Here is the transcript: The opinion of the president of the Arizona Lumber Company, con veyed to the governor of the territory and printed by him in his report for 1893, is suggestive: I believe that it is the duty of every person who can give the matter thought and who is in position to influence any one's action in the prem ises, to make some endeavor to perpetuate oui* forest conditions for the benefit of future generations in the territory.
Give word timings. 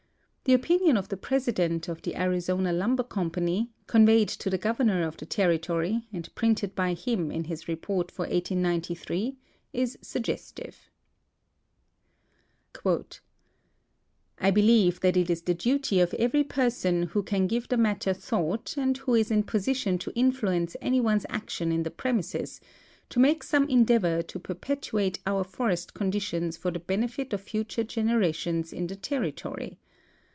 The 0.43 0.55
opinion 0.55 0.97
of 0.97 1.07
the 1.07 1.15
president 1.17 1.87
of 1.87 2.01
the 2.01 2.13
Arizona 2.15 2.73
Lumber 2.73 3.03
Company, 3.03 3.69
con 3.87 4.05
veyed 4.07 4.27
to 4.39 4.49
the 4.49 4.57
governor 4.57 5.03
of 5.07 5.15
the 5.15 5.25
territory 5.25 6.07
and 6.11 6.33
printed 6.35 6.75
by 6.75 6.93
him 6.93 7.31
in 7.31 7.43
his 7.45 7.69
report 7.69 8.11
for 8.11 8.23
1893, 8.23 9.37
is 9.71 9.97
suggestive: 10.01 10.89
I 12.83 14.51
believe 14.51 14.99
that 15.01 15.15
it 15.15 15.29
is 15.29 15.43
the 15.43 15.53
duty 15.53 15.99
of 16.01 16.13
every 16.15 16.43
person 16.43 17.03
who 17.03 17.21
can 17.23 17.45
give 17.47 17.69
the 17.69 17.77
matter 17.77 18.13
thought 18.13 18.75
and 18.75 18.97
who 18.97 19.13
is 19.15 19.29
in 19.31 19.43
position 19.43 19.97
to 19.99 20.11
influence 20.15 20.75
any 20.81 20.99
one's 20.99 21.25
action 21.29 21.71
in 21.71 21.83
the 21.83 21.91
prem 21.91 22.19
ises, 22.19 22.59
to 23.09 23.19
make 23.19 23.43
some 23.43 23.69
endeavor 23.69 24.21
to 24.23 24.39
perpetuate 24.39 25.19
oui* 25.27 25.43
forest 25.45 25.93
conditions 25.93 26.57
for 26.57 26.71
the 26.71 26.79
benefit 26.79 27.31
of 27.31 27.39
future 27.41 27.83
generations 27.85 28.73
in 28.73 28.87
the 28.87 28.97
territory. 28.97 29.79